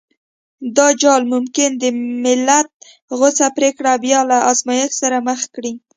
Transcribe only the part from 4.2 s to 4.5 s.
له